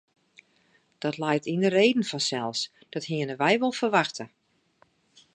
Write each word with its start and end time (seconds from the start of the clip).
Dat 1.03 1.17
leit 1.23 1.45
yn 1.53 1.59
de 1.63 1.67
reden 1.77 2.03
fansels, 2.11 2.59
dat 2.93 3.05
hienen 3.11 3.37
we 3.41 3.49
wol 3.59 3.73
ferwachte. 3.79 4.23